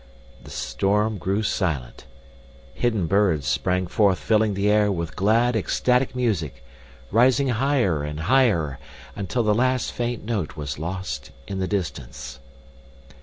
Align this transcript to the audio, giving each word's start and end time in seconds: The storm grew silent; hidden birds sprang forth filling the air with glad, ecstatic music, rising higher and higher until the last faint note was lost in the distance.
The 0.43 0.49
storm 0.49 1.19
grew 1.19 1.43
silent; 1.43 2.07
hidden 2.73 3.05
birds 3.05 3.45
sprang 3.45 3.85
forth 3.85 4.17
filling 4.17 4.55
the 4.55 4.67
air 4.67 4.91
with 4.91 5.15
glad, 5.15 5.55
ecstatic 5.55 6.15
music, 6.15 6.63
rising 7.11 7.49
higher 7.49 8.01
and 8.01 8.21
higher 8.21 8.79
until 9.15 9.43
the 9.43 9.53
last 9.53 9.91
faint 9.91 10.25
note 10.25 10.57
was 10.57 10.79
lost 10.79 11.29
in 11.47 11.59
the 11.59 11.67
distance. 11.67 12.39